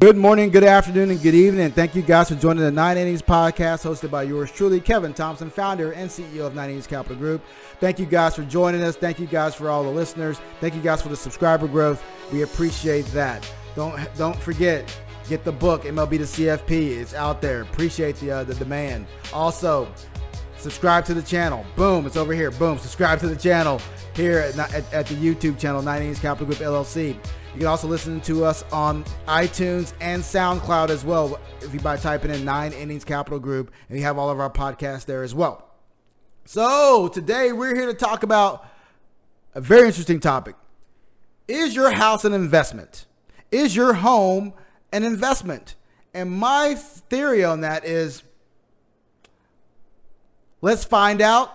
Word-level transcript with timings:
Good 0.00 0.16
morning, 0.16 0.50
good 0.50 0.64
afternoon, 0.64 1.12
and 1.12 1.22
good 1.22 1.36
evening. 1.36 1.70
Thank 1.70 1.94
you 1.94 2.02
guys 2.02 2.28
for 2.28 2.34
joining 2.34 2.64
the 2.64 2.70
Nine 2.72 2.98
Innings 2.98 3.22
podcast 3.22 3.88
hosted 3.88 4.10
by 4.10 4.24
yours 4.24 4.50
truly, 4.50 4.80
Kevin 4.80 5.14
Thompson, 5.14 5.48
founder 5.48 5.92
and 5.92 6.10
CEO 6.10 6.40
of 6.40 6.54
Nine 6.56 6.70
Innings 6.70 6.88
Capital 6.88 7.16
Group. 7.16 7.44
Thank 7.78 8.00
you 8.00 8.04
guys 8.04 8.34
for 8.34 8.42
joining 8.42 8.82
us. 8.82 8.96
Thank 8.96 9.20
you 9.20 9.26
guys 9.26 9.54
for 9.54 9.70
all 9.70 9.84
the 9.84 9.90
listeners. 9.90 10.40
Thank 10.60 10.74
you 10.74 10.80
guys 10.80 11.00
for 11.00 11.10
the 11.10 11.16
subscriber 11.16 11.68
growth. 11.68 12.02
We 12.32 12.42
appreciate 12.42 13.06
that. 13.06 13.48
Don't 13.76 13.96
don't 14.16 14.36
forget, 14.36 14.92
get 15.28 15.44
the 15.44 15.52
book 15.52 15.84
MLB 15.84 16.10
to 16.10 16.24
CFP. 16.24 16.98
It's 16.98 17.14
out 17.14 17.40
there. 17.40 17.62
Appreciate 17.62 18.16
the 18.16 18.32
uh, 18.32 18.44
the 18.44 18.56
demand. 18.56 19.06
Also, 19.32 19.86
subscribe 20.56 21.04
to 21.04 21.14
the 21.14 21.22
channel. 21.22 21.64
Boom, 21.76 22.04
it's 22.04 22.16
over 22.16 22.32
here. 22.34 22.50
Boom, 22.50 22.78
subscribe 22.78 23.20
to 23.20 23.28
the 23.28 23.36
channel 23.36 23.80
here 24.16 24.40
at, 24.40 24.58
at, 24.74 24.92
at 24.92 25.06
the 25.06 25.14
YouTube 25.14 25.56
channel, 25.56 25.82
Nine 25.82 26.02
Innings 26.02 26.18
Capital 26.18 26.46
Group 26.48 26.58
LLC. 26.58 27.16
You 27.54 27.60
can 27.60 27.68
also 27.68 27.86
listen 27.86 28.20
to 28.22 28.44
us 28.44 28.64
on 28.72 29.04
iTunes 29.28 29.92
and 30.00 30.20
SoundCloud 30.20 30.88
as 30.88 31.04
well 31.04 31.38
if 31.60 31.72
you 31.72 31.78
by 31.78 31.96
typing 31.96 32.32
in 32.32 32.44
Nine 32.44 32.72
Innings 32.72 33.04
Capital 33.04 33.38
Group, 33.38 33.72
and 33.88 33.96
you 33.96 34.02
have 34.02 34.18
all 34.18 34.28
of 34.28 34.40
our 34.40 34.50
podcasts 34.50 35.04
there 35.04 35.22
as 35.22 35.36
well. 35.36 35.70
So 36.46 37.06
today 37.06 37.52
we're 37.52 37.76
here 37.76 37.86
to 37.86 37.94
talk 37.94 38.24
about 38.24 38.66
a 39.54 39.60
very 39.60 39.86
interesting 39.86 40.18
topic. 40.18 40.56
Is 41.46 41.76
your 41.76 41.92
house 41.92 42.24
an 42.24 42.32
investment? 42.32 43.06
Is 43.52 43.76
your 43.76 43.94
home 43.94 44.52
an 44.92 45.04
investment? 45.04 45.76
And 46.12 46.32
my 46.32 46.74
theory 46.74 47.44
on 47.44 47.60
that 47.60 47.84
is 47.84 48.24
let's 50.60 50.84
find 50.84 51.20
out. 51.20 51.52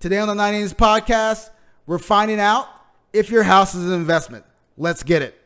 Today 0.00 0.16
on 0.18 0.28
the 0.28 0.34
Nine 0.34 0.54
Innings 0.54 0.72
podcast, 0.72 1.50
we're 1.84 1.98
finding 1.98 2.40
out 2.40 2.66
if 3.12 3.30
your 3.30 3.42
house 3.42 3.74
is 3.74 3.84
an 3.84 3.92
investment. 3.92 4.46
Let's 4.76 5.04
get 5.04 5.22
it. 5.22 5.40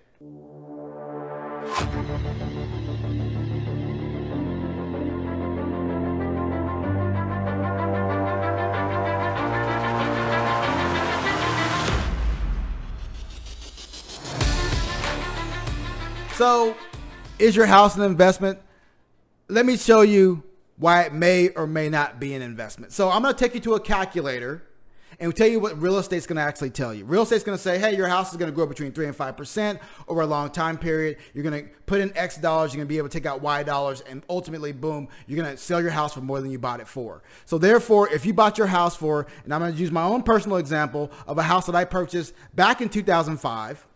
So, 16.36 16.76
is 17.38 17.56
your 17.56 17.66
house 17.66 17.96
an 17.96 18.02
investment? 18.02 18.60
Let 19.48 19.66
me 19.66 19.76
show 19.76 20.02
you 20.02 20.44
why 20.76 21.02
it 21.02 21.12
may 21.12 21.48
or 21.50 21.66
may 21.66 21.88
not 21.88 22.20
be 22.20 22.32
an 22.32 22.42
investment. 22.42 22.92
So, 22.92 23.10
I'm 23.10 23.22
going 23.22 23.34
to 23.34 23.38
take 23.38 23.54
you 23.54 23.60
to 23.62 23.74
a 23.74 23.80
calculator 23.80 24.62
and 25.20 25.28
we 25.28 25.32
tell 25.32 25.48
you 25.48 25.58
what 25.60 25.80
real 25.80 25.98
estate's 25.98 26.26
going 26.26 26.36
to 26.36 26.42
actually 26.42 26.70
tell 26.70 26.94
you. 26.94 27.04
Real 27.04 27.22
estate's 27.22 27.44
going 27.44 27.56
to 27.56 27.62
say, 27.62 27.78
hey, 27.78 27.96
your 27.96 28.08
house 28.08 28.30
is 28.30 28.36
going 28.36 28.50
to 28.50 28.54
grow 28.54 28.66
between 28.66 28.92
3 28.92 29.06
and 29.06 29.16
5% 29.16 29.80
over 30.06 30.20
a 30.20 30.26
long 30.26 30.50
time 30.50 30.78
period. 30.78 31.16
You're 31.34 31.42
going 31.42 31.64
to 31.64 31.70
put 31.86 32.00
in 32.00 32.16
X 32.16 32.36
dollars, 32.36 32.72
you're 32.72 32.78
going 32.78 32.86
to 32.86 32.92
be 32.92 32.98
able 32.98 33.08
to 33.08 33.18
take 33.18 33.26
out 33.26 33.40
Y 33.40 33.62
dollars, 33.62 34.00
and 34.02 34.22
ultimately, 34.28 34.72
boom, 34.72 35.08
you're 35.26 35.42
going 35.42 35.50
to 35.50 35.60
sell 35.60 35.80
your 35.80 35.90
house 35.90 36.14
for 36.14 36.20
more 36.20 36.40
than 36.40 36.50
you 36.50 36.58
bought 36.58 36.80
it 36.80 36.86
for. 36.88 37.22
So 37.46 37.58
therefore, 37.58 38.08
if 38.12 38.24
you 38.24 38.32
bought 38.32 38.58
your 38.58 38.68
house 38.68 38.94
for, 38.94 39.26
and 39.44 39.52
I'm 39.52 39.60
going 39.60 39.72
to 39.72 39.78
use 39.78 39.90
my 39.90 40.04
own 40.04 40.22
personal 40.22 40.58
example 40.58 41.10
of 41.26 41.38
a 41.38 41.42
house 41.42 41.66
that 41.66 41.74
I 41.74 41.84
purchased 41.84 42.34
back 42.54 42.80
in 42.80 42.88
2005, 42.88 43.87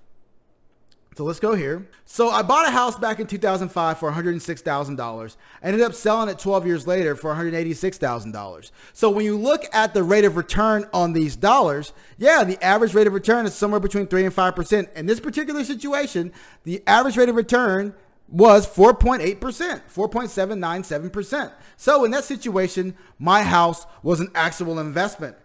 so 1.15 1.25
let's 1.25 1.41
go 1.41 1.55
here. 1.55 1.87
So 2.07 2.31
I 2.31 2.41
bought 2.43 2.67
a 2.67 2.71
house 2.71 2.99
back 2.99 3.21
in 3.21 3.27
2005 3.27 3.99
for 3.99 4.11
$106,000. 4.11 5.37
I 5.63 5.67
ended 5.67 5.83
up 5.83 5.93
selling 5.93 6.31
it 6.31 6.39
12 6.39 6.67
years 6.67 6.87
later 6.87 7.15
for 7.15 7.35
$186,000. 7.35 8.71
So 8.95 9.11
when 9.11 9.27
you 9.27 9.37
look 9.37 9.67
at 9.75 9.93
the 9.93 10.03
rate 10.03 10.25
of 10.25 10.37
return 10.37 10.89
on 10.95 11.13
these 11.13 11.37
dollars, 11.37 11.93
yeah, 12.17 12.45
the 12.45 12.63
average 12.65 12.95
rate 12.95 13.07
of 13.07 13.13
return 13.13 13.45
is 13.45 13.55
somewhere 13.55 13.81
between 13.81 14.07
3 14.07 14.25
and 14.25 14.35
5%. 14.35 14.93
In 14.95 15.05
this 15.05 15.21
particular 15.21 15.65
situation, 15.65 16.33
the 16.65 16.83
average 16.87 17.19
rate 17.19 17.29
of 17.29 17.37
return 17.37 17.95
was 18.29 18.67
4.8%, 18.67 19.39
4.797%. 19.39 21.53
So 21.77 22.07
in 22.07 22.11
that 22.13 22.25
situation, 22.25 22.97
my 23.19 23.43
house 23.43 23.85
was 24.03 24.21
an 24.21 24.31
actual 24.35 24.79
investment. 24.79 25.37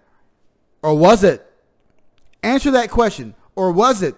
Or 0.82 0.96
was 0.96 1.26
it? 1.26 1.46
Answer 2.42 2.72
that 2.72 2.90
question. 2.90 3.36
Or 3.56 3.74
was 3.74 4.02
it? 4.02 4.16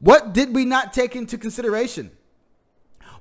What 0.00 0.32
did 0.32 0.54
we 0.54 0.64
not 0.64 0.92
take 0.92 1.16
into 1.16 1.36
consideration? 1.38 2.10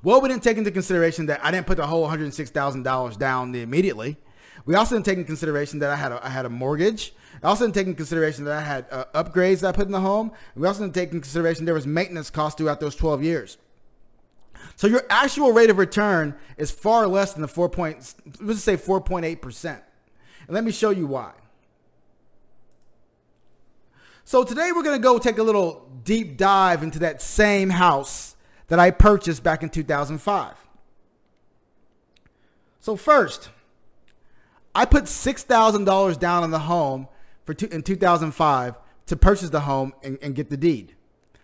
Well, 0.04 0.22
we 0.22 0.30
didn't 0.30 0.44
take 0.44 0.58
into 0.58 0.72
consideration 0.72 1.26
that 1.26 1.44
I 1.44 1.52
didn't 1.52 1.68
put 1.68 1.78
the 1.78 1.88
whole 1.88 2.08
$106,000 2.08 3.18
down 3.18 3.56
immediately. 3.56 4.18
We 4.66 4.76
also 4.76 4.96
didn't 4.96 5.06
take 5.06 5.18
into 5.18 5.28
consideration 5.28 5.80
that 5.80 5.90
I 5.90 5.96
had 5.96 6.12
a, 6.12 6.26
I 6.26 6.30
had 6.30 6.46
a 6.46 6.50
mortgage. 6.50 7.14
I 7.42 7.48
also 7.48 7.66
didn't 7.66 7.76
take 7.76 7.88
into 7.88 7.98
consideration 7.98 8.46
that 8.46 8.58
I 8.58 8.62
had 8.62 8.86
uh, 8.92 9.06
upgrades 9.16 9.62
that 9.62 9.70
I 9.70 9.72
put 9.72 9.86
in 9.86 9.92
the 9.92 10.02
home. 10.02 10.32
We 10.56 10.68
also 10.68 10.82
didn't 10.82 10.96
take 10.96 11.10
into 11.10 11.22
consideration 11.22 11.66
there 11.66 11.74
was 11.74 11.88
maintenance 11.88 12.30
costs 12.30 12.58
throughout 12.58 12.80
those 12.80 12.96
12 12.96 13.24
years. 13.24 13.58
So 14.76 14.88
your 14.88 15.04
actual 15.10 15.52
rate 15.54 15.70
of 15.70 15.78
return 15.78 16.36
is 16.58 16.70
far 16.70 17.08
less 17.08 17.34
than 17.34 17.42
the 17.42 17.48
4 17.48 17.70
point, 17.70 18.14
let's 18.40 18.62
say 18.62 18.78
4.8%. 18.78 19.66
And 19.66 19.82
let 20.50 20.64
me 20.64 20.72
show 20.72 20.90
you 20.90 21.08
why. 21.08 21.32
So 24.24 24.44
today 24.44 24.72
we're 24.76 24.84
going 24.84 24.98
to 24.98 25.04
go 25.04 25.18
take 25.18 25.38
a 25.38 25.44
little 25.44 25.87
deep 26.08 26.38
dive 26.38 26.84
into 26.84 27.00
that 27.00 27.22
same 27.22 27.70
house 27.70 28.38
that 28.68 28.80
I 28.80 28.92
purchased 28.92 29.44
back 29.44 29.62
in 29.62 29.70
2005. 29.70 30.56
So 32.80 32.96
first, 32.96 33.50
I 34.74 34.86
put 34.86 35.04
$6,000 35.04 36.20
down 36.20 36.44
on 36.44 36.52
the 36.52 36.60
home 36.60 37.10
for 37.46 37.54
two, 37.54 37.68
in 37.68 37.84
2005 37.84 38.76
to 39.08 39.16
purchase 39.18 39.50
the 39.50 39.60
home 39.60 39.94
and, 40.02 40.18
and 40.22 40.34
get 40.34 40.50
the 40.50 40.56
deed. 40.56 40.96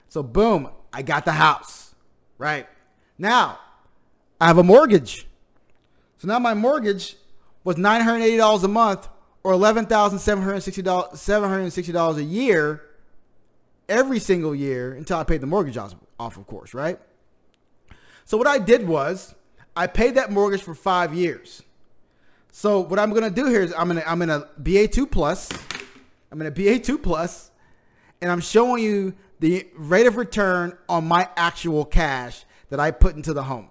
So 0.07 0.23
boom, 0.23 0.69
I 0.93 1.01
got 1.01 1.25
the 1.25 1.33
house, 1.33 1.93
right? 2.37 2.65
Now, 3.17 3.59
I 4.39 4.47
have 4.47 4.57
a 4.57 4.63
mortgage. 4.63 5.27
So 6.19 6.29
now 6.29 6.39
my 6.39 6.53
mortgage 6.53 7.17
was 7.65 7.75
$980 7.75 8.63
a 8.63 8.67
month 8.69 9.09
or 9.43 9.51
$11,760 9.51 10.83
$760 10.83 12.17
a 12.17 12.23
year 12.23 12.83
every 13.89 14.19
single 14.19 14.55
year 14.55 14.93
until 14.93 15.17
I 15.17 15.23
paid 15.23 15.41
the 15.41 15.47
mortgage 15.47 15.77
off, 15.77 15.95
off, 16.19 16.37
of 16.37 16.47
course, 16.47 16.73
right? 16.73 16.99
So 18.25 18.37
what 18.37 18.47
I 18.47 18.57
did 18.57 18.87
was 18.87 19.35
I 19.75 19.87
paid 19.87 20.15
that 20.15 20.31
mortgage 20.31 20.61
for 20.61 20.75
five 20.75 21.13
years. 21.13 21.63
So 22.51 22.79
what 22.79 22.99
I'm 22.99 23.11
gonna 23.13 23.29
do 23.29 23.47
here 23.47 23.61
is 23.61 23.73
I'm 23.77 23.87
gonna 23.87 24.03
I'm 24.05 24.19
gonna 24.19 24.47
BA2 24.61 25.09
plus, 25.09 25.49
I'm 26.31 26.37
gonna 26.37 26.51
BA2 26.51 27.01
plus, 27.01 27.51
and 28.21 28.31
I'm 28.31 28.41
showing 28.41 28.83
you 28.83 29.15
the 29.39 29.67
rate 29.75 30.05
of 30.05 30.17
return 30.17 30.77
on 30.87 31.05
my 31.05 31.27
actual 31.35 31.83
cash 31.83 32.45
that 32.69 32.79
I 32.79 32.91
put 32.91 33.15
into 33.15 33.33
the 33.33 33.43
home. 33.43 33.69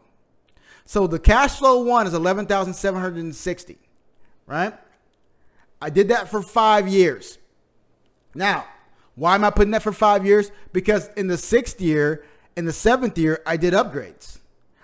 So 0.85 1.07
the 1.07 1.19
cash 1.19 1.59
flow 1.59 1.83
one 1.83 2.07
is 2.07 2.15
11,760, 2.15 3.79
right? 4.47 4.75
I 5.81 5.91
did 5.91 6.09
that 6.09 6.29
for 6.29 6.43
five 6.43 6.89
years. 6.89 7.39
Now, 8.35 8.67
why 9.15 9.35
am 9.35 9.45
I 9.45 9.51
putting 9.51 9.73
that 9.73 9.83
for 9.83 9.93
five 9.93 10.25
years? 10.25 10.51
Because 10.73 11.09
in 11.17 11.27
the 11.27 11.37
sixth 11.37 11.81
year, 11.81 12.25
in 12.57 12.65
the 12.65 12.73
seventh 12.73 13.19
year, 13.19 13.43
I 13.47 13.57
did 13.57 13.75
upgrades. 13.75 14.39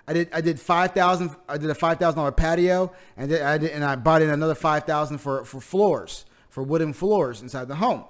I 0.06 0.12
did 0.12 0.28
I 0.33 0.41
did 0.41 0.59
five 0.59 0.93
thousand. 0.93 1.31
I 1.49 1.59
did 1.59 1.71
a 1.71 1.75
five 1.75 1.99
thousand 1.99 2.19
dollar 2.19 2.33
patio, 2.33 2.93
and 3.17 3.31
then 3.31 3.44
I 3.44 3.59
did, 3.59 3.71
and 3.72 3.84
I 3.84 3.97
bought 3.97 4.22
in 4.22 4.31
another 4.31 4.55
five 4.55 4.84
thousand 4.84 5.19
for 5.19 5.44
for 5.44 5.61
floors 5.61 6.25
for 6.49 6.62
wooden 6.62 6.93
floors 6.93 7.43
inside 7.43 7.69
the 7.69 7.77
home. 7.77 8.05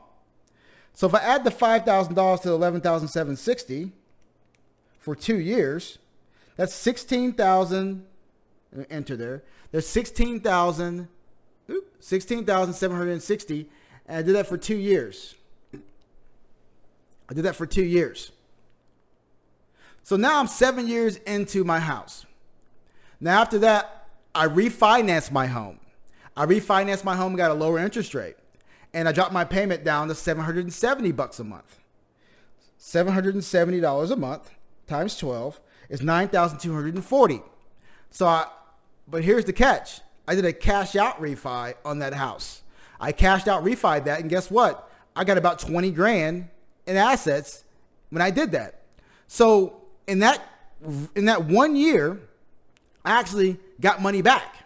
So 0.95 1.07
if 1.07 1.15
I 1.15 1.19
add 1.19 1.45
the 1.45 1.51
five 1.51 1.85
thousand 1.85 2.15
dollars 2.15 2.41
to 2.41 2.49
the 2.49 2.55
eleven 2.55 2.81
thousand 2.81 3.09
seven 3.09 3.37
sixty 3.37 3.93
for 5.01 5.17
two 5.17 5.39
years, 5.39 5.99
that's 6.57 6.75
sixteen 6.75 7.33
thousand. 7.33 8.05
Enter 8.91 9.17
there. 9.17 9.43
There's 9.73 9.87
sixteen 9.87 10.41
thousand 10.41 11.09
16,760. 12.01 13.69
And 14.07 14.17
I 14.17 14.23
did 14.23 14.35
that 14.35 14.47
for 14.47 14.57
two 14.57 14.77
years. 14.77 15.35
I 17.29 17.35
did 17.35 17.45
that 17.45 17.57
for 17.57 17.67
two 17.67 17.85
years. 17.85 18.33
So 20.03 20.17
now 20.17 20.41
I'm 20.41 20.47
seven 20.47 20.87
years 20.87 21.17
into 21.17 21.65
my 21.65 21.81
house. 21.81 22.25
Now 23.21 23.43
after 23.43 23.59
that, 23.59 24.09
I 24.35 24.47
refinanced 24.47 25.31
my 25.31 25.47
home. 25.47 25.81
I 26.37 26.47
refinanced 26.47 27.05
my 27.05 27.17
home, 27.17 27.35
got 27.37 27.51
a 27.51 27.55
lower 27.55 27.79
interest 27.79 28.15
rate, 28.15 28.37
and 28.95 29.09
I 29.09 29.13
dropped 29.13 29.33
my 29.33 29.45
payment 29.45 29.85
down 29.85 30.09
to 30.09 30.15
770 30.15 31.13
bucks 31.13 31.41
a 31.41 31.45
month. 31.45 31.79
$770 32.79 34.11
a 34.11 34.17
month 34.17 34.51
times 34.87 35.17
12 35.19 35.61
is 35.89 36.01
9,240. 36.01 37.43
So 38.11 38.27
I, 38.27 38.47
but 39.07 39.25
here's 39.25 39.45
the 39.45 39.53
catch. 39.53 40.01
I 40.27 40.35
did 40.35 40.45
a 40.45 40.53
cash 40.53 40.95
out 40.95 41.21
refi 41.21 41.75
on 41.85 41.99
that 41.99 42.15
house. 42.15 42.63
I 43.01 43.13
cashed 43.13 43.49
out 43.49 43.65
refi 43.65 44.05
that, 44.05 44.21
and 44.21 44.31
guess 44.31 44.51
what? 44.51 44.91
I 45.17 45.25
got 45.25 45.39
about 45.39 45.59
20 45.59 45.91
grand 45.91 46.49
in 46.89 46.97
assets 46.97 47.63
when 48.11 48.21
I 48.21 48.31
did 48.31 48.51
that. 48.53 48.83
So 49.29 49.83
in 50.09 50.19
that 50.21 50.43
in 51.15 51.27
that 51.27 51.45
one 51.45 51.77
year, 51.77 52.21
I 53.05 53.19
actually 53.19 53.59
got 53.81 54.01
money 54.01 54.23
back. 54.23 54.57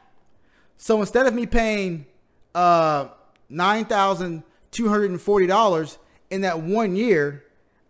So 0.77 1.01
instead 1.01 1.27
of 1.27 1.35
me 1.35 1.47
paying 1.47 2.07
uh, 2.55 3.09
nine 3.51 3.85
thousand 3.85 4.45
two 4.71 4.89
hundred 4.89 5.11
and 5.11 5.21
forty 5.21 5.47
dollars 5.47 5.99
in 6.31 6.43
that 6.43 6.61
one 6.61 6.97
year, 6.97 7.45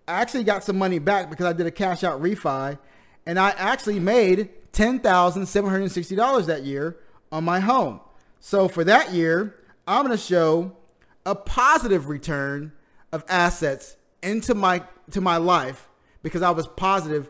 I 0.08 0.20
actually 0.20 0.44
got 0.44 0.64
some 0.64 0.78
money 0.78 0.98
back 0.98 1.30
because 1.30 1.46
I 1.46 1.52
did 1.52 1.66
a 1.66 1.70
cash 1.70 2.02
out 2.02 2.20
refi, 2.20 2.78
and 3.26 3.38
I 3.38 3.50
actually 3.50 4.00
made 4.00 4.48
$10,760 4.72 6.46
that 6.46 6.64
year 6.64 6.96
on 7.30 7.44
my 7.44 7.60
home. 7.60 8.00
So 8.40 8.66
for 8.66 8.84
that 8.84 9.12
year, 9.12 9.54
I'm 9.86 10.04
going 10.04 10.16
to 10.16 10.22
show 10.22 10.76
a 11.24 11.34
positive 11.34 12.08
return 12.08 12.72
of 13.12 13.24
assets 13.28 13.96
into 14.22 14.54
my 14.54 14.82
to 15.10 15.20
my 15.20 15.36
life 15.36 15.88
because 16.22 16.42
I 16.42 16.50
was 16.50 16.66
positive 16.66 17.28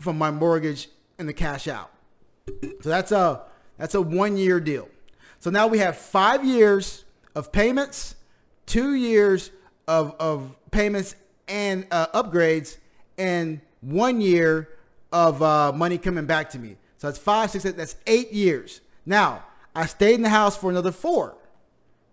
from 0.00 0.18
my 0.18 0.30
mortgage 0.30 0.88
and 1.18 1.28
the 1.28 1.32
cash 1.32 1.68
out. 1.68 1.90
So 2.80 2.88
that's 2.88 3.12
a 3.12 3.42
that's 3.78 3.94
a 3.94 4.02
one 4.02 4.36
year 4.36 4.60
deal. 4.60 4.88
So 5.38 5.50
now 5.50 5.66
we 5.66 5.78
have 5.78 5.96
five 5.96 6.44
years 6.44 7.04
of 7.34 7.52
payments, 7.52 8.16
two 8.66 8.94
years 8.94 9.50
of 9.86 10.14
of 10.18 10.56
payments 10.70 11.14
and 11.48 11.86
uh, 11.90 12.06
upgrades, 12.08 12.78
and 13.18 13.60
one 13.80 14.20
year 14.20 14.68
of 15.12 15.42
uh, 15.42 15.72
money 15.72 15.98
coming 15.98 16.26
back 16.26 16.50
to 16.50 16.58
me. 16.58 16.76
So 16.98 17.08
that's 17.08 17.18
five, 17.18 17.50
six, 17.50 17.66
eight, 17.66 17.76
that's 17.76 17.96
eight 18.06 18.32
years. 18.32 18.80
Now 19.04 19.44
I 19.74 19.86
stayed 19.86 20.14
in 20.14 20.22
the 20.22 20.28
house 20.28 20.56
for 20.56 20.70
another 20.70 20.92
four. 20.92 21.36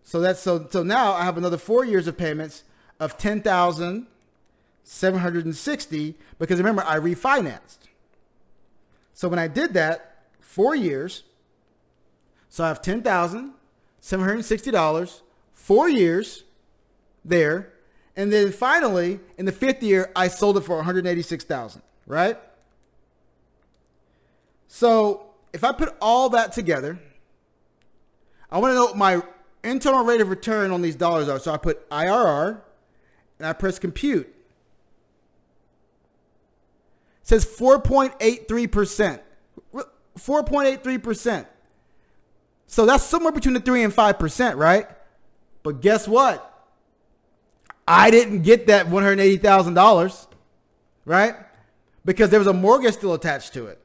So 0.04 0.20
that's 0.20 0.40
so 0.40 0.68
so 0.70 0.84
now 0.84 1.14
I 1.14 1.24
have 1.24 1.38
another 1.38 1.58
four 1.58 1.86
years 1.86 2.08
of 2.08 2.18
payments 2.18 2.64
of 3.00 3.18
ten 3.18 3.42
thousand 3.42 4.08
seven 4.84 5.20
hundred 5.20 5.46
and 5.46 5.56
sixty 5.56 6.16
because 6.38 6.58
remember 6.58 6.84
I 6.86 6.98
refinanced. 6.98 7.78
So 9.14 9.28
when 9.28 9.40
I 9.40 9.48
did 9.48 9.74
that, 9.74 10.26
four 10.40 10.76
years, 10.76 11.24
so 12.50 12.64
I 12.64 12.68
have 12.70 12.82
ten 12.82 13.02
thousand 13.02 13.54
seven 14.00 14.24
hundred 14.26 14.38
and 14.38 14.46
sixty 14.46 14.72
dollars, 14.72 15.22
four 15.54 15.90
years 15.90 16.44
there, 17.24 17.72
and 18.16 18.32
then 18.34 18.52
finally 18.52 19.20
in 19.38 19.46
the 19.46 19.52
fifth 19.52 19.84
year 19.84 20.12
I 20.16 20.28
sold 20.28 20.58
it 20.58 20.62
for 20.62 20.76
one 20.76 20.86
hundred 20.86 21.06
eighty 21.06 21.22
six 21.22 21.44
thousand. 21.44 21.82
Right. 22.08 22.38
So 24.68 25.28
if 25.54 25.64
I 25.64 25.72
put 25.72 25.96
all 26.02 26.30
that 26.30 26.52
together, 26.52 27.00
I 28.52 28.58
want 28.58 28.72
to 28.72 28.76
know 28.76 28.86
what 28.86 28.98
my 28.98 29.22
internal 29.64 30.04
rate 30.04 30.22
of 30.22 30.30
return 30.30 30.72
on 30.72 30.82
these 30.82 30.96
dollars 30.96 31.28
are. 31.28 31.40
So 31.40 31.52
I 31.52 31.58
put 31.58 31.90
IRR 31.90 32.62
and 33.40 33.48
I 33.48 33.54
press 33.54 33.80
compute. 33.80 34.28
It 37.22 37.28
says 37.28 37.46
4.83%. 37.46 39.20
4.83%. 39.74 41.46
So 42.68 42.86
that's 42.86 43.04
somewhere 43.04 43.32
between 43.32 43.54
the 43.54 43.60
3 43.60 43.84
and 43.84 43.94
5%, 43.94 44.58
right? 44.58 44.88
But 45.64 45.82
guess 45.82 46.08
what? 46.08 46.46
I 47.88 48.12
didn't 48.12 48.44
get 48.44 48.68
that 48.68 48.88
$180,000, 48.88 50.28
right? 51.06 51.36
Because 52.06 52.30
there 52.30 52.40
was 52.40 52.48
a 52.48 52.54
mortgage 52.54 52.94
still 52.94 53.14
attached 53.14 53.54
to 53.54 53.66
it. 53.68 53.82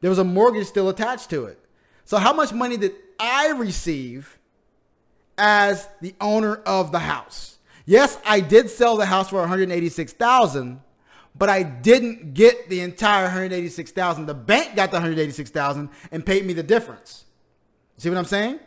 There 0.00 0.10
was 0.10 0.18
a 0.18 0.24
mortgage 0.24 0.66
still 0.66 0.88
attached 0.88 1.30
to 1.30 1.46
it. 1.46 1.58
So 2.04 2.18
how 2.18 2.32
much 2.32 2.52
money 2.52 2.76
did 2.76 2.92
I 3.18 3.50
receive 3.50 4.38
as 5.36 5.88
the 6.00 6.14
owner 6.20 6.56
of 6.56 6.92
the 6.92 7.00
house. 7.00 7.53
Yes, 7.86 8.18
I 8.24 8.40
did 8.40 8.70
sell 8.70 8.96
the 8.96 9.06
house 9.06 9.28
for 9.28 9.40
186,000, 9.40 10.80
but 11.36 11.48
I 11.48 11.62
didn't 11.62 12.34
get 12.34 12.68
the 12.68 12.80
entire 12.80 13.24
186,000. 13.24 14.26
The 14.26 14.34
bank 14.34 14.76
got 14.76 14.90
the 14.90 14.96
186,000 14.96 15.90
and 16.10 16.24
paid 16.24 16.46
me 16.46 16.54
the 16.54 16.62
difference. 16.62 17.24
See 17.98 18.08
what 18.08 18.18
I'm 18.18 18.24
saying? 18.24 18.60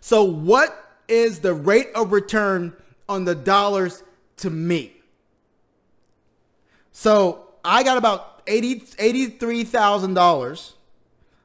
So 0.00 0.24
what 0.24 0.96
is 1.08 1.40
the 1.40 1.54
rate 1.54 1.88
of 1.94 2.12
return 2.12 2.74
on 3.08 3.24
the 3.24 3.34
dollars 3.34 4.02
to 4.38 4.50
me? 4.50 4.96
So 6.92 7.48
I 7.64 7.82
got 7.82 7.96
about 7.96 8.42
80 8.46 8.80
$83,000. 8.80 10.72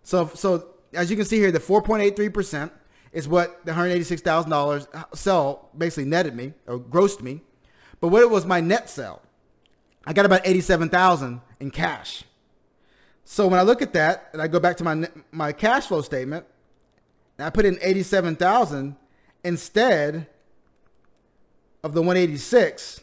So 0.03 0.27
so 0.33 0.67
as 0.93 1.09
you 1.09 1.15
can 1.15 1.25
see 1.25 1.37
here, 1.37 1.51
the 1.51 1.59
4.83% 1.59 2.71
is 3.17 3.27
what 3.27 3.65
the 3.65 3.71
$186,000 3.71 4.87
uh, 4.93 5.03
sell 5.15 5.69
basically 5.75 6.05
netted 6.05 6.35
me 6.35 6.53
or 6.67 6.77
grossed 6.77 7.19
me. 7.19 7.41
But 7.99 8.09
what 8.09 8.21
it 8.21 8.29
was 8.29 8.45
my 8.45 8.61
net 8.61 8.91
sell, 8.91 9.23
I 10.05 10.13
got 10.13 10.27
about 10.27 10.41
87,000 10.45 11.41
in 11.59 11.71
cash. 11.71 12.25
So 13.25 13.47
when 13.47 13.59
I 13.59 13.63
look 13.63 13.81
at 13.81 13.91
that 13.93 14.29
and 14.33 14.39
I 14.39 14.47
go 14.47 14.59
back 14.59 14.77
to 14.77 14.83
my 14.83 15.09
my 15.31 15.51
cash 15.51 15.87
flow 15.87 16.03
statement, 16.03 16.45
and 17.39 17.47
I 17.47 17.49
put 17.49 17.65
in 17.65 17.79
87,000 17.81 18.95
instead 19.43 20.27
of 21.83 21.95
the 21.95 22.01
186 22.01 23.01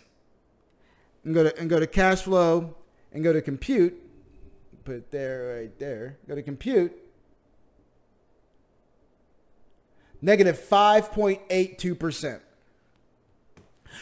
and 1.24 1.34
go 1.34 1.42
to 1.42 1.58
and 1.58 1.68
go 1.68 1.80
to 1.80 1.88
cash 1.88 2.22
flow 2.22 2.76
and 3.12 3.24
go 3.24 3.32
to 3.32 3.42
compute, 3.42 4.00
put 4.84 4.94
it 4.94 5.10
there 5.10 5.56
right 5.58 5.76
there. 5.80 6.18
Go 6.28 6.36
to 6.36 6.42
compute 6.42 7.03
negative 10.24 10.58
5.82%. 10.58 12.40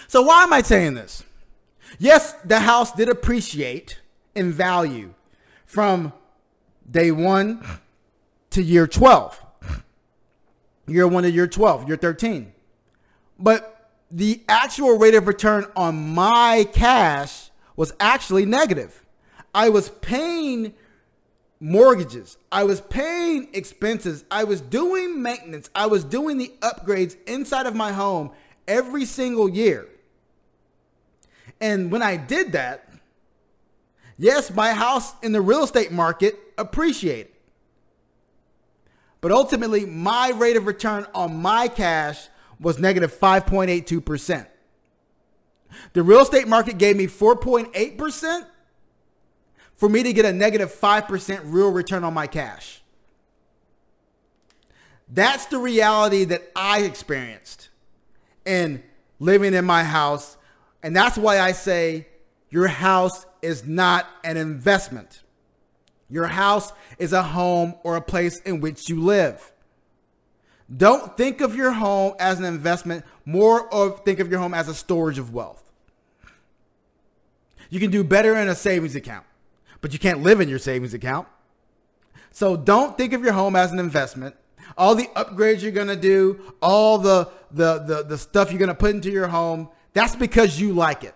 So 0.07 0.23
why 0.23 0.45
am 0.45 0.53
I 0.53 0.63
saying 0.63 0.95
this? 0.95 1.25
Yes, 1.99 2.33
the 2.45 2.61
house 2.61 2.93
did 2.93 3.09
appreciate 3.09 4.01
in 4.35 4.53
value 4.53 5.15
from 5.67 6.13
day 6.89 7.11
one 7.11 7.65
to 8.51 8.63
year 8.63 8.87
12. 8.87 9.45
Year 10.87 11.09
one 11.09 11.25
to 11.25 11.31
year 11.31 11.47
12, 11.47 11.89
year 11.89 11.97
13. 11.97 12.53
But 13.39 13.91
the 14.11 14.43
actual 14.49 14.99
rate 14.99 15.15
of 15.15 15.27
return 15.27 15.67
on 15.75 16.15
my 16.15 16.67
cash 16.73 17.51
was 17.77 17.95
actually 17.99 18.47
negative. 18.47 19.05
I 19.55 19.69
was 19.69 19.89
paying 19.89 20.75
mortgages. 21.63 22.37
I 22.51 22.65
was 22.65 22.81
paying 22.81 23.49
expenses. 23.55 24.25
I 24.31 24.43
was 24.45 24.61
doing 24.61 25.23
maintenance. 25.23 25.71
I 25.75 25.87
was 25.87 26.03
doing 26.03 26.37
the 26.37 26.53
upgrades 26.61 27.17
inside 27.27 27.67
of 27.67 27.75
my 27.75 27.93
home 27.93 28.33
every 28.67 29.05
single 29.05 29.49
year. 29.49 29.87
And 31.61 31.93
when 31.93 32.03
I 32.03 32.17
did 32.17 32.53
that, 32.53 32.93
yes, 34.19 34.53
my 34.53 34.73
house 34.73 35.15
in 35.23 35.31
the 35.31 35.41
real 35.41 35.63
estate 35.63 35.93
market 35.93 36.37
appreciated. 36.59 37.31
But 39.21 39.31
ultimately, 39.31 39.87
my 39.87 40.31
rate 40.31 40.57
of 40.57 40.67
return 40.67 41.07
on 41.15 41.41
my 41.41 41.69
cash 41.69 42.27
was 42.59 42.81
negative 42.81 43.15
5.82%. 43.15 44.49
The 45.93 46.03
real 46.03 46.23
estate 46.23 46.49
market 46.49 46.79
gave 46.79 46.97
me 46.97 47.07
4.8% 47.07 48.47
for 49.83 49.89
me 49.89 50.05
to 50.05 50.13
get 50.13 50.25
a 50.25 50.33
negative 50.33 50.73
5% 50.73 51.41
real 51.47 51.73
return 51.73 52.05
on 52.05 52.15
my 52.15 52.29
cash. 52.29 52.81
That's 55.09 55.47
the 55.47 55.59
reality 55.59 56.23
that 56.27 56.53
I 56.55 56.83
experienced 56.83 57.69
in 58.47 58.81
living 59.19 59.55
in 59.55 59.65
my 59.65 59.83
house. 59.83 60.37
And 60.85 60.95
that's 60.95 61.19
why 61.19 61.41
I 61.41 61.51
say 61.51 62.07
your 62.49 62.69
house 62.69 63.27
is 63.43 63.67
not 63.67 64.07
an 64.23 64.37
investment. 64.37 65.23
Your 66.09 66.29
house 66.29 66.73
is 66.97 67.13
a 67.13 67.25
home 67.25 67.75
or 67.83 67.97
a 67.97 68.01
place 68.01 68.39
in 68.43 68.61
which 68.61 68.89
you 68.89 69.01
live. 69.01 69.51
Don't 70.77 71.17
think 71.17 71.41
of 71.41 71.57
your 71.57 71.73
home 71.73 72.15
as 72.21 72.39
an 72.39 72.45
investment, 72.45 73.05
more 73.25 73.69
of 73.75 74.05
think 74.05 74.21
of 74.21 74.31
your 74.31 74.39
home 74.39 74.55
as 74.55 74.69
a 74.69 74.75
storage 74.75 75.19
of 75.19 75.35
wealth. 75.35 75.73
You 77.69 77.81
can 77.81 77.91
do 77.91 78.05
better 78.05 78.37
in 78.37 78.49
a 78.49 78.55
savings 78.55 78.95
account 78.95 79.27
but 79.83 79.93
you 79.93 79.99
can't 79.99 80.23
live 80.23 80.41
in 80.41 80.49
your 80.49 80.59
savings 80.59 80.95
account. 80.95 81.29
So 82.31 82.57
don't 82.57 82.97
think 82.97 83.13
of 83.13 83.23
your 83.23 83.35
home 83.35 83.55
as 83.55 83.71
an 83.73 83.79
investment. 83.79 84.35
All 84.79 84.95
the 84.95 85.09
upgrades 85.15 85.61
you're 85.61 85.73
gonna 85.73 85.97
do, 85.97 86.41
all 86.63 86.97
the 86.97 87.29
the 87.51 87.79
the, 87.81 88.03
the 88.05 88.17
stuff 88.17 88.51
you're 88.51 88.61
gonna 88.61 88.75
put 88.75 88.95
into 88.95 89.11
your 89.11 89.29
home, 89.29 89.69
that's 89.93 90.17
because 90.17 90.59
you 90.59 90.73
like 90.73 91.05
it. 91.05 91.15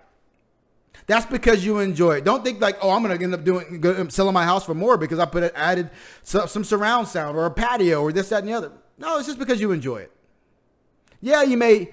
That's 1.06 1.24
because 1.24 1.64
you 1.64 1.78
enjoy 1.78 2.16
it. 2.16 2.24
Don't 2.24 2.44
think 2.44 2.60
like, 2.60 2.76
oh, 2.82 2.90
I'm 2.90 3.00
gonna 3.02 3.14
end 3.14 3.32
up 3.32 3.44
doing 3.44 3.84
um, 3.86 4.10
selling 4.10 4.34
my 4.34 4.44
house 4.44 4.66
for 4.66 4.74
more 4.74 4.98
because 4.98 5.18
I 5.18 5.24
put 5.24 5.44
it 5.44 5.52
added 5.54 5.90
some 6.22 6.64
surround 6.64 7.08
sound 7.08 7.38
or 7.38 7.46
a 7.46 7.50
patio 7.50 8.02
or 8.02 8.12
this, 8.12 8.28
that, 8.28 8.40
and 8.40 8.48
the 8.48 8.52
other. 8.52 8.72
No, 8.98 9.16
it's 9.16 9.26
just 9.26 9.38
because 9.38 9.60
you 9.60 9.72
enjoy 9.72 9.98
it. 9.98 10.12
Yeah, 11.20 11.44
you 11.44 11.56
may 11.56 11.90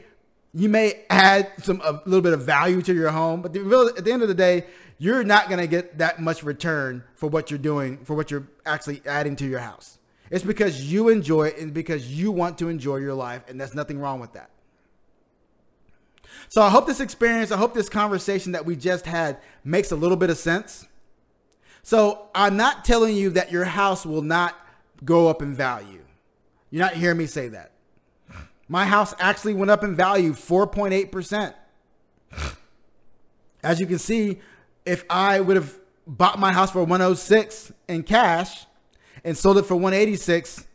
you 0.54 0.70
may 0.70 1.04
add 1.10 1.52
some 1.64 1.82
a 1.84 2.02
little 2.06 2.22
bit 2.22 2.34
of 2.34 2.44
value 2.44 2.82
to 2.84 2.94
your 2.94 3.10
home, 3.10 3.42
but 3.42 3.54
the, 3.54 3.94
at 3.98 4.06
the 4.06 4.12
end 4.12 4.22
of 4.22 4.28
the 4.28 4.36
day, 4.36 4.66
you're 5.00 5.24
not 5.24 5.48
going 5.48 5.60
to 5.60 5.68
get 5.68 5.98
that 5.98 6.22
much 6.22 6.44
return 6.44 7.04
for 7.16 7.28
what 7.28 7.50
you're 7.50 7.58
doing, 7.58 7.98
for 8.06 8.16
what 8.16 8.30
you're 8.30 8.48
actually 8.66 9.02
adding 9.06 9.36
to 9.38 9.48
your 9.48 9.60
house. 9.60 9.98
It's 10.30 10.44
because 10.44 10.92
you 10.92 11.10
enjoy 11.10 11.48
it 11.48 11.58
and 11.58 11.74
because 11.74 12.12
you 12.12 12.32
want 12.32 12.58
to 12.60 12.70
enjoy 12.70 12.98
your 12.98 13.14
life, 13.14 13.44
and 13.48 13.60
there's 13.60 13.76
nothing 13.76 14.00
wrong 14.00 14.20
with 14.20 14.34
that. 14.34 14.52
So 16.50 16.62
I 16.62 16.70
hope 16.70 16.88
this 16.88 17.00
experience, 17.00 17.52
I 17.52 17.58
hope 17.58 17.74
this 17.74 17.90
conversation 17.90 18.52
that 18.54 18.66
we 18.66 18.76
just 18.76 19.06
had 19.06 19.40
makes 19.64 19.92
a 19.92 19.96
little 19.96 20.18
bit 20.18 20.30
of 20.30 20.38
sense. 20.38 20.88
So 21.82 22.30
I'm 22.34 22.56
not 22.56 22.86
telling 22.86 23.16
you 23.16 23.32
that 23.32 23.52
your 23.52 23.66
house 23.66 24.06
will 24.06 24.22
not 24.22 24.56
go 25.04 25.28
up 25.28 25.42
in 25.42 25.54
value. 25.54 26.04
You're 26.70 26.84
not 26.86 26.94
hearing 26.94 27.18
me 27.18 27.26
say 27.26 27.50
that. 27.50 27.73
My 28.74 28.86
house 28.86 29.14
actually 29.20 29.54
went 29.54 29.70
up 29.70 29.84
in 29.84 29.96
value 29.96 30.34
4.8%. 30.34 31.54
As 33.64 33.80
you 33.80 33.86
can 33.86 34.00
see, 34.00 34.40
if 34.84 35.06
I 35.12 35.42
would 35.42 35.58
have 35.58 35.78
bought 36.08 36.40
my 36.40 36.52
house 36.52 36.72
for 36.72 36.80
106 36.80 37.72
in 37.88 38.02
cash 38.02 38.66
and 39.24 39.38
sold 39.38 39.60
it 39.60 39.68
for 39.68 39.76
186 39.76 40.66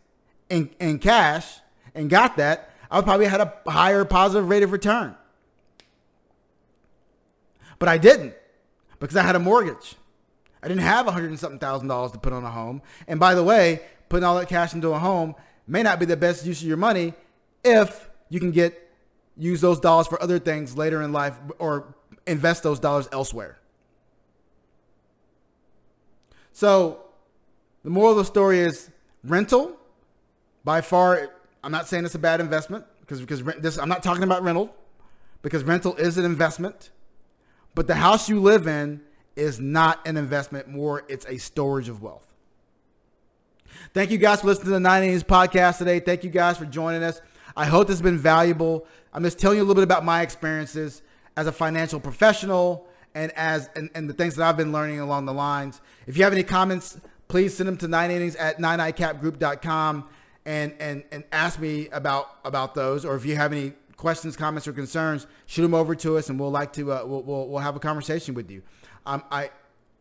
in, 0.48 0.70
in 0.78 1.00
cash 1.00 1.58
and 1.92 2.08
got 2.08 2.36
that, 2.36 2.70
I 2.88 2.98
would 2.98 3.04
probably 3.04 3.26
had 3.26 3.40
a 3.40 3.52
higher 3.66 4.04
positive 4.04 4.48
rate 4.48 4.62
of 4.62 4.70
return. 4.70 5.16
But 7.80 7.88
I 7.88 7.98
didn't 7.98 8.34
because 9.00 9.16
I 9.16 9.24
had 9.24 9.34
a 9.34 9.40
mortgage. 9.40 9.96
I 10.62 10.68
didn't 10.68 10.82
have 10.82 11.08
a 11.08 11.10
hundred 11.10 11.30
and 11.30 11.40
something 11.40 11.58
thousand 11.58 11.88
dollars 11.88 12.12
to 12.12 12.18
put 12.18 12.32
on 12.32 12.44
a 12.44 12.50
home. 12.50 12.80
And 13.08 13.18
by 13.18 13.34
the 13.34 13.42
way, 13.42 13.80
putting 14.08 14.22
all 14.22 14.38
that 14.38 14.48
cash 14.48 14.72
into 14.72 14.90
a 14.90 15.00
home 15.00 15.34
may 15.66 15.82
not 15.82 15.98
be 15.98 16.06
the 16.06 16.16
best 16.16 16.46
use 16.46 16.62
of 16.62 16.68
your 16.68 16.76
money 16.76 17.12
if 17.68 18.08
you 18.28 18.40
can 18.40 18.50
get 18.50 18.90
use 19.37 19.60
those 19.60 19.78
dollars 19.80 20.06
for 20.06 20.20
other 20.22 20.38
things 20.38 20.76
later 20.76 21.02
in 21.02 21.12
life 21.12 21.38
or 21.58 21.94
invest 22.26 22.62
those 22.62 22.80
dollars 22.80 23.08
elsewhere. 23.12 23.58
So 26.52 27.04
the 27.84 27.90
moral 27.90 28.12
of 28.12 28.18
the 28.18 28.25
story 28.25 28.58
is 28.58 28.90
rental 29.22 29.76
by 30.64 30.80
far 30.80 31.30
I'm 31.62 31.72
not 31.72 31.88
saying 31.88 32.04
it's 32.04 32.14
a 32.14 32.18
bad 32.18 32.40
investment 32.40 32.84
because 33.00 33.20
because 33.20 33.42
this 33.60 33.78
I'm 33.78 33.88
not 33.88 34.02
talking 34.02 34.25
about 34.25 34.42
rental 34.42 34.75
because 35.42 35.64
rental 35.64 35.94
is 35.96 36.18
an 36.18 36.25
investment. 36.25 36.90
But 37.75 37.87
the 37.87 37.94
house 37.94 38.28
you 38.28 38.40
live 38.40 38.66
in 38.66 39.02
is 39.37 39.60
not 39.60 40.04
an 40.06 40.16
investment, 40.16 40.68
more 40.68 41.04
it's 41.08 41.25
a 41.26 41.38
storage 41.38 41.88
of 41.88 42.02
wealth. 42.02 42.26
Thank 43.94 44.10
you 44.10 44.18
guys 44.18 44.40
for 44.40 44.48
listening 44.48 44.66
to 44.66 44.70
the 44.72 44.80
Nine 44.80 45.04
Innings 45.04 45.22
podcast 45.22 45.78
today. 45.78 46.00
Thank 46.00 46.25
you 46.25 46.30
guys 46.30 46.58
for 46.58 46.64
joining 46.66 47.04
us. 47.04 47.20
I 47.58 47.64
hope 47.64 47.88
this 47.88 47.96
has 47.96 48.02
been 48.02 48.18
valuable. 48.18 48.86
I'm 49.12 49.24
just 49.24 49.40
telling 49.40 49.56
you 49.58 49.64
a 49.64 49.66
little 49.66 49.74
bit 49.74 49.82
about 49.82 50.04
my 50.04 50.22
experiences 50.22 51.02
as 51.36 51.48
a 51.48 51.52
financial 51.52 51.98
professional 51.98 52.86
and 53.16 53.32
as 53.32 53.68
and, 53.74 53.90
and 53.96 54.08
the 54.08 54.14
things 54.14 54.36
that 54.36 54.48
I've 54.48 54.56
been 54.56 54.70
learning 54.70 55.00
along 55.00 55.26
the 55.26 55.34
lines. 55.34 55.80
If 56.06 56.16
you 56.16 56.22
have 56.22 56.32
any 56.32 56.44
comments, 56.44 57.00
please 57.26 57.56
send 57.56 57.68
them 57.68 57.76
to 57.78 57.88
Nine 57.88 58.12
Innings 58.12 58.36
at 58.36 58.58
9icapgroup.com 58.58 60.08
and 60.46 60.72
and 60.78 61.02
and 61.10 61.24
ask 61.32 61.58
me 61.58 61.88
about 61.88 62.36
about 62.44 62.76
those. 62.76 63.04
Or 63.04 63.16
if 63.16 63.26
you 63.26 63.34
have 63.34 63.52
any 63.52 63.72
questions, 63.96 64.36
comments, 64.36 64.68
or 64.68 64.72
concerns, 64.72 65.26
shoot 65.46 65.62
them 65.62 65.74
over 65.74 65.96
to 65.96 66.16
us, 66.16 66.28
and 66.28 66.38
we'll 66.38 66.52
like 66.52 66.72
to 66.74 66.92
uh, 66.92 67.04
we'll, 67.04 67.22
we'll, 67.22 67.48
we'll 67.48 67.62
have 67.62 67.74
a 67.74 67.80
conversation 67.80 68.34
with 68.34 68.52
you. 68.52 68.62
Um, 69.04 69.24
I 69.32 69.50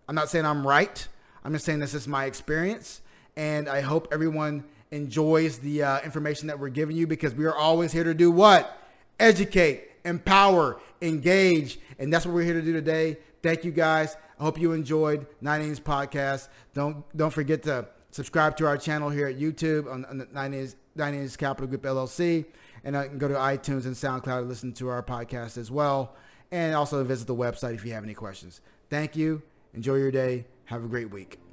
I'm 0.08 0.14
not 0.14 0.30
saying 0.30 0.46
I'm 0.46 0.66
right. 0.66 1.08
I'm 1.44 1.54
just 1.54 1.66
saying 1.66 1.80
this 1.80 1.96
is 1.96 2.08
my 2.08 2.26
experience, 2.26 3.02
and 3.36 3.68
I 3.68 3.82
hope 3.82 4.10
everyone 4.12 4.64
enjoys 4.92 5.60
the 5.60 5.84
uh, 5.84 6.02
information 6.02 6.48
that 6.48 6.60
we're 6.60 6.70
giving 6.70 6.96
you 6.96 7.08
because 7.08 7.34
we 7.34 7.46
are 7.46 7.56
always 7.56 7.92
here 7.92 8.04
to 8.04 8.14
do 8.14 8.32
what? 8.32 8.80
Educate, 9.20 9.90
empower, 10.06 10.80
engage, 11.02 11.80
and 12.00 12.12
that's 12.12 12.26
what 12.26 12.34
we're 12.34 12.44
here 12.44 12.54
to 12.54 12.62
do 12.62 12.74
today. 12.74 13.18
Thank 13.42 13.64
you 13.64 13.72
guys. 13.72 14.16
I 14.40 14.44
hope 14.44 14.60
you 14.60 14.74
enjoyed 14.74 15.26
Nine 15.42 15.62
Innings 15.62 15.80
podcast. 15.80 16.50
Don't 16.74 17.04
don't 17.18 17.32
forget 17.32 17.64
to 17.64 17.88
subscribe 18.12 18.58
to 18.58 18.68
our 18.68 18.78
channel 18.78 19.10
here 19.10 19.28
at 19.28 19.38
YouTube 19.38 19.92
on, 19.92 20.06
on 20.06 20.18
the 20.20 20.28
Nine 20.32 20.54
Innings, 20.54 20.76
Nine 20.96 21.14
Innings 21.16 21.38
Capital 21.38 21.68
Group 21.68 21.84
LLC. 21.84 22.46
And 22.84 22.96
I 22.96 23.08
can 23.08 23.18
go 23.18 23.28
to 23.28 23.34
iTunes 23.34 23.86
and 23.86 23.96
SoundCloud 23.96 24.42
to 24.42 24.48
listen 24.48 24.74
to 24.74 24.88
our 24.88 25.04
podcast 25.04 25.58
as 25.58 25.72
well. 25.72 26.16
And 26.52 26.76
also 26.76 27.04
visit 27.04 27.28
the 27.28 27.36
website 27.36 27.76
if 27.76 27.86
you 27.86 27.94
have 27.94 28.04
any 28.04 28.14
questions. 28.14 28.62
Thank 28.90 29.16
you. 29.16 29.42
Enjoy 29.74 29.96
your 29.96 30.12
day. 30.12 30.46
Have 30.66 30.84
a 30.84 30.88
great 30.88 31.12
week. 31.12 31.47